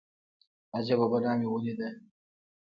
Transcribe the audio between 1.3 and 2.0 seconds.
مې وليده.